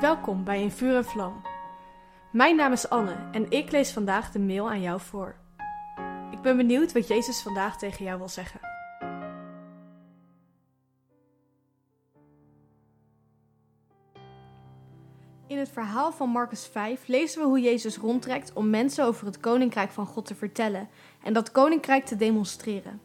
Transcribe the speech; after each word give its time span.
Welkom 0.00 0.44
bij 0.44 0.62
In 0.62 0.70
Vuur 0.70 0.96
en 0.96 1.04
Vlam. 1.04 1.42
Mijn 2.32 2.56
naam 2.56 2.72
is 2.72 2.88
Anne 2.88 3.28
en 3.32 3.50
ik 3.50 3.70
lees 3.70 3.92
vandaag 3.92 4.30
de 4.30 4.38
mail 4.38 4.70
aan 4.70 4.80
jou 4.80 5.00
voor. 5.00 5.36
Ik 6.30 6.40
ben 6.40 6.56
benieuwd 6.56 6.92
wat 6.92 7.08
Jezus 7.08 7.42
vandaag 7.42 7.78
tegen 7.78 8.04
jou 8.04 8.18
wil 8.18 8.28
zeggen. 8.28 8.60
In 15.46 15.58
het 15.58 15.68
verhaal 15.68 16.12
van 16.12 16.28
Marcus 16.28 16.66
5 16.66 17.06
lezen 17.06 17.40
we 17.40 17.46
hoe 17.46 17.60
Jezus 17.60 17.96
rondtrekt 17.96 18.52
om 18.52 18.70
mensen 18.70 19.04
over 19.04 19.26
het 19.26 19.40
koninkrijk 19.40 19.90
van 19.90 20.06
God 20.06 20.26
te 20.26 20.34
vertellen 20.34 20.88
en 21.22 21.32
dat 21.32 21.52
koninkrijk 21.52 22.04
te 22.04 22.16
demonstreren. 22.16 23.00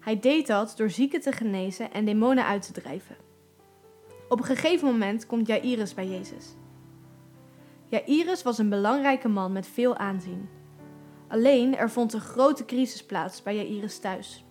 Hij 0.00 0.20
deed 0.20 0.46
dat 0.46 0.74
door 0.76 0.90
zieken 0.90 1.20
te 1.20 1.32
genezen 1.32 1.92
en 1.92 2.04
demonen 2.04 2.44
uit 2.46 2.62
te 2.62 2.72
drijven. 2.72 3.16
Op 4.32 4.38
een 4.38 4.44
gegeven 4.56 4.86
moment 4.86 5.26
komt 5.26 5.46
Jairus 5.46 5.94
bij 5.94 6.08
Jezus. 6.08 6.54
Jairus 7.88 8.42
was 8.42 8.58
een 8.58 8.68
belangrijke 8.68 9.28
man 9.28 9.52
met 9.52 9.66
veel 9.66 9.96
aanzien. 9.96 10.48
Alleen 11.28 11.76
er 11.76 11.90
vond 11.90 12.12
een 12.12 12.20
grote 12.20 12.64
crisis 12.64 13.04
plaats 13.04 13.42
bij 13.42 13.56
Jairus 13.56 13.98
thuis. 13.98 14.44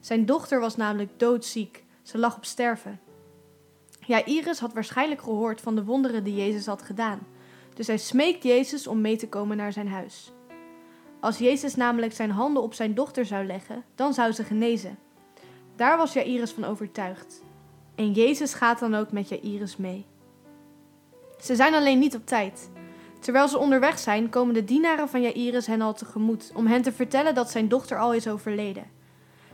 Zijn 0.00 0.26
dochter 0.26 0.60
was 0.60 0.76
namelijk 0.76 1.18
doodziek, 1.18 1.84
ze 2.02 2.18
lag 2.18 2.36
op 2.36 2.44
sterven. 2.44 3.00
Jairus 4.00 4.58
had 4.58 4.72
waarschijnlijk 4.72 5.22
gehoord 5.22 5.60
van 5.60 5.74
de 5.74 5.84
wonderen 5.84 6.24
die 6.24 6.36
Jezus 6.36 6.66
had 6.66 6.82
gedaan, 6.82 7.26
dus 7.74 7.86
hij 7.86 7.98
smeekt 7.98 8.42
Jezus 8.42 8.86
om 8.86 9.00
mee 9.00 9.16
te 9.16 9.28
komen 9.28 9.56
naar 9.56 9.72
zijn 9.72 9.88
huis. 9.88 10.32
Als 11.20 11.38
Jezus 11.38 11.74
namelijk 11.74 12.12
zijn 12.12 12.30
handen 12.30 12.62
op 12.62 12.74
zijn 12.74 12.94
dochter 12.94 13.26
zou 13.26 13.46
leggen, 13.46 13.84
dan 13.94 14.14
zou 14.14 14.32
ze 14.32 14.44
genezen. 14.44 14.98
Daar 15.76 15.96
was 15.96 16.12
Jairus 16.12 16.50
van 16.50 16.64
overtuigd. 16.64 17.42
En 17.94 18.12
Jezus 18.12 18.54
gaat 18.54 18.78
dan 18.78 18.94
ook 18.94 19.12
met 19.12 19.28
Jairus 19.28 19.76
mee. 19.76 20.06
Ze 21.40 21.54
zijn 21.54 21.74
alleen 21.74 21.98
niet 21.98 22.14
op 22.14 22.26
tijd. 22.26 22.70
Terwijl 23.20 23.48
ze 23.48 23.58
onderweg 23.58 23.98
zijn, 23.98 24.28
komen 24.28 24.54
de 24.54 24.64
dienaren 24.64 25.08
van 25.08 25.22
Jairus 25.22 25.66
hen 25.66 25.80
al 25.80 25.94
tegemoet 25.94 26.52
om 26.54 26.66
hen 26.66 26.82
te 26.82 26.92
vertellen 26.92 27.34
dat 27.34 27.50
zijn 27.50 27.68
dochter 27.68 27.98
al 27.98 28.14
is 28.14 28.28
overleden. 28.28 28.90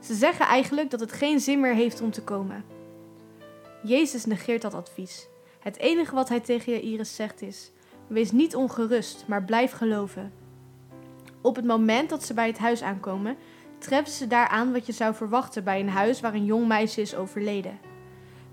Ze 0.00 0.14
zeggen 0.14 0.46
eigenlijk 0.46 0.90
dat 0.90 1.00
het 1.00 1.12
geen 1.12 1.40
zin 1.40 1.60
meer 1.60 1.74
heeft 1.74 2.00
om 2.00 2.10
te 2.10 2.22
komen. 2.22 2.64
Jezus 3.82 4.24
negeert 4.24 4.62
dat 4.62 4.74
advies. 4.74 5.28
Het 5.60 5.78
enige 5.78 6.14
wat 6.14 6.28
hij 6.28 6.40
tegen 6.40 6.72
Jairus 6.72 7.14
zegt 7.14 7.42
is: 7.42 7.70
Wees 8.06 8.32
niet 8.32 8.56
ongerust, 8.56 9.24
maar 9.26 9.44
blijf 9.44 9.72
geloven. 9.72 10.32
Op 11.40 11.56
het 11.56 11.64
moment 11.64 12.08
dat 12.08 12.24
ze 12.24 12.34
bij 12.34 12.46
het 12.46 12.58
huis 12.58 12.82
aankomen, 12.82 13.36
treffen 13.78 14.12
ze 14.12 14.26
daar 14.26 14.48
aan 14.48 14.72
wat 14.72 14.86
je 14.86 14.92
zou 14.92 15.14
verwachten 15.14 15.64
bij 15.64 15.80
een 15.80 15.88
huis 15.88 16.20
waar 16.20 16.34
een 16.34 16.44
jong 16.44 16.66
meisje 16.66 17.00
is 17.00 17.14
overleden. 17.14 17.78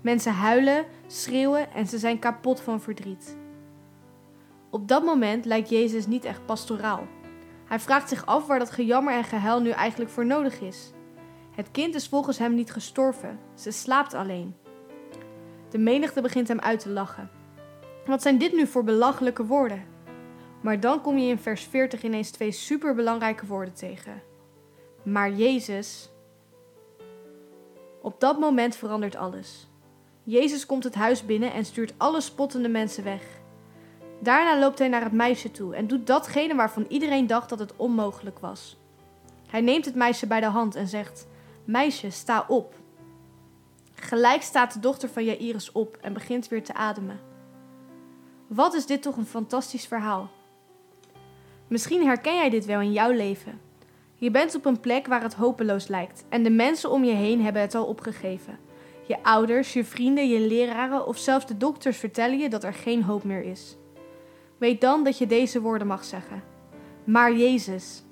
Mensen 0.04 0.32
huilen, 0.32 0.84
schreeuwen 1.06 1.72
en 1.72 1.86
ze 1.86 1.98
zijn 1.98 2.18
kapot 2.18 2.60
van 2.60 2.80
verdriet. 2.80 3.36
Op 4.70 4.88
dat 4.88 5.04
moment 5.04 5.44
lijkt 5.44 5.68
Jezus 5.68 6.06
niet 6.06 6.24
echt 6.24 6.46
pastoraal. 6.46 7.06
Hij 7.64 7.80
vraagt 7.80 8.08
zich 8.08 8.26
af 8.26 8.46
waar 8.46 8.58
dat 8.58 8.70
gejammer 8.70 9.14
en 9.14 9.24
gehuil 9.24 9.60
nu 9.60 9.70
eigenlijk 9.70 10.10
voor 10.10 10.26
nodig 10.26 10.60
is. 10.60 10.92
Het 11.50 11.70
kind 11.70 11.94
is 11.94 12.08
volgens 12.08 12.38
hem 12.38 12.54
niet 12.54 12.72
gestorven, 12.72 13.38
ze 13.54 13.70
slaapt 13.70 14.14
alleen. 14.14 14.56
De 15.70 15.78
menigte 15.78 16.20
begint 16.20 16.48
hem 16.48 16.60
uit 16.60 16.80
te 16.80 16.90
lachen. 16.90 17.30
Wat 18.06 18.22
zijn 18.22 18.38
dit 18.38 18.52
nu 18.52 18.66
voor 18.66 18.84
belachelijke 18.84 19.46
woorden? 19.46 19.84
Maar 20.60 20.80
dan 20.80 21.00
kom 21.00 21.18
je 21.18 21.28
in 21.28 21.38
vers 21.38 21.62
40 21.62 22.02
ineens 22.02 22.30
twee 22.30 22.52
superbelangrijke 22.52 23.46
woorden 23.46 23.74
tegen. 23.74 24.22
Maar 25.02 25.32
Jezus. 25.32 26.10
Op 28.02 28.20
dat 28.20 28.38
moment 28.38 28.76
verandert 28.76 29.16
alles. 29.16 29.68
Jezus 30.24 30.66
komt 30.66 30.84
het 30.84 30.94
huis 30.94 31.26
binnen 31.26 31.52
en 31.52 31.64
stuurt 31.64 31.94
alle 31.96 32.20
spottende 32.20 32.68
mensen 32.68 33.04
weg. 33.04 33.22
Daarna 34.20 34.58
loopt 34.58 34.78
hij 34.78 34.88
naar 34.88 35.02
het 35.02 35.12
meisje 35.12 35.50
toe 35.50 35.74
en 35.74 35.86
doet 35.86 36.06
datgene 36.06 36.54
waarvan 36.54 36.86
iedereen 36.88 37.26
dacht 37.26 37.48
dat 37.48 37.58
het 37.58 37.72
onmogelijk 37.76 38.38
was. 38.38 38.76
Hij 39.46 39.60
neemt 39.60 39.84
het 39.84 39.94
meisje 39.94 40.26
bij 40.26 40.40
de 40.40 40.46
hand 40.46 40.74
en 40.74 40.88
zegt: 40.88 41.26
Meisje, 41.64 42.10
sta 42.10 42.44
op. 42.48 42.74
Gelijk 43.94 44.42
staat 44.42 44.72
de 44.72 44.80
dochter 44.80 45.08
van 45.08 45.24
Jairus 45.24 45.72
op 45.72 45.98
en 46.00 46.12
begint 46.12 46.48
weer 46.48 46.64
te 46.64 46.74
ademen. 46.74 47.20
Wat 48.46 48.74
is 48.74 48.86
dit 48.86 49.02
toch 49.02 49.16
een 49.16 49.26
fantastisch 49.26 49.86
verhaal? 49.86 50.30
Misschien 51.68 52.06
herken 52.06 52.34
jij 52.34 52.50
dit 52.50 52.64
wel 52.64 52.80
in 52.80 52.92
jouw 52.92 53.10
leven. 53.10 53.60
Je 54.14 54.30
bent 54.30 54.54
op 54.54 54.64
een 54.64 54.80
plek 54.80 55.06
waar 55.06 55.22
het 55.22 55.34
hopeloos 55.34 55.88
lijkt 55.88 56.24
en 56.28 56.42
de 56.42 56.50
mensen 56.50 56.90
om 56.90 57.04
je 57.04 57.14
heen 57.14 57.42
hebben 57.42 57.62
het 57.62 57.74
al 57.74 57.84
opgegeven. 57.84 58.58
Je 59.06 59.22
ouders, 59.22 59.72
je 59.72 59.84
vrienden, 59.84 60.28
je 60.28 60.40
leraren 60.40 61.06
of 61.06 61.18
zelfs 61.18 61.46
de 61.46 61.56
dokters 61.56 61.96
vertellen 61.96 62.38
je 62.38 62.48
dat 62.48 62.64
er 62.64 62.74
geen 62.74 63.02
hoop 63.02 63.24
meer 63.24 63.42
is. 63.42 63.76
Weet 64.58 64.80
dan 64.80 65.04
dat 65.04 65.18
je 65.18 65.26
deze 65.26 65.60
woorden 65.60 65.86
mag 65.86 66.04
zeggen. 66.04 66.42
Maar 67.04 67.36
Jezus. 67.36 68.02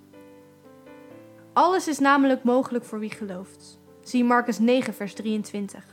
Alles 1.53 1.88
is 1.88 1.98
namelijk 1.98 2.42
mogelijk 2.42 2.84
voor 2.84 2.98
wie 2.98 3.10
gelooft. 3.10 3.80
Zie 4.03 4.25
Marcus 4.25 4.58
9, 4.58 4.94
vers 4.94 5.14
23. 5.14 5.84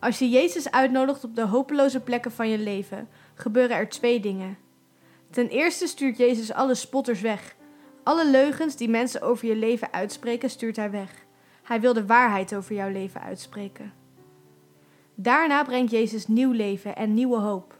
Als 0.00 0.18
je 0.18 0.28
Jezus 0.28 0.70
uitnodigt 0.70 1.24
op 1.24 1.34
de 1.34 1.46
hopeloze 1.46 2.00
plekken 2.00 2.32
van 2.32 2.48
je 2.48 2.58
leven, 2.58 3.08
gebeuren 3.34 3.76
er 3.76 3.88
twee 3.88 4.20
dingen. 4.20 4.58
Ten 5.30 5.48
eerste 5.48 5.86
stuurt 5.86 6.16
Jezus 6.16 6.52
alle 6.52 6.74
spotters 6.74 7.20
weg. 7.20 7.56
Alle 8.02 8.30
leugens 8.30 8.76
die 8.76 8.88
mensen 8.88 9.22
over 9.22 9.48
je 9.48 9.56
leven 9.56 9.92
uitspreken, 9.92 10.50
stuurt 10.50 10.76
hij 10.76 10.90
weg. 10.90 11.26
Hij 11.68 11.80
wil 11.80 11.92
de 11.92 12.06
waarheid 12.06 12.54
over 12.54 12.74
jouw 12.74 12.90
leven 12.90 13.20
uitspreken. 13.20 13.92
Daarna 15.14 15.64
brengt 15.64 15.90
Jezus 15.90 16.26
nieuw 16.26 16.52
leven 16.52 16.96
en 16.96 17.14
nieuwe 17.14 17.38
hoop. 17.38 17.78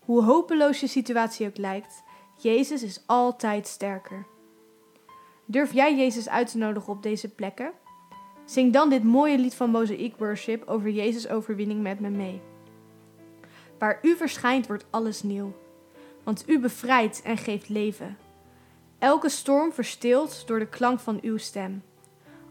Hoe 0.00 0.22
hopeloos 0.22 0.80
je 0.80 0.86
situatie 0.86 1.46
ook 1.46 1.56
lijkt, 1.56 2.02
Jezus 2.36 2.82
is 2.82 3.02
altijd 3.06 3.66
sterker. 3.66 4.26
Durf 5.44 5.72
jij 5.72 5.96
Jezus 5.96 6.28
uit 6.28 6.50
te 6.50 6.58
nodigen 6.58 6.92
op 6.92 7.02
deze 7.02 7.28
plekken? 7.28 7.72
Zing 8.44 8.72
dan 8.72 8.90
dit 8.90 9.04
mooie 9.04 9.38
lied 9.38 9.54
van 9.54 9.70
Mosaic 9.70 10.16
Worship 10.16 10.68
over 10.68 10.90
Jezus' 10.90 11.28
overwinning 11.28 11.82
met 11.82 12.00
me 12.00 12.08
mee. 12.08 12.40
Waar 13.78 13.98
u 14.02 14.16
verschijnt 14.16 14.66
wordt 14.66 14.86
alles 14.90 15.22
nieuw, 15.22 15.52
want 16.24 16.48
u 16.48 16.58
bevrijdt 16.58 17.22
en 17.22 17.36
geeft 17.36 17.68
leven. 17.68 18.16
Elke 18.98 19.28
storm 19.28 19.72
verstilt 19.72 20.46
door 20.46 20.58
de 20.58 20.68
klank 20.68 21.00
van 21.00 21.18
uw 21.22 21.36
stem. 21.36 21.82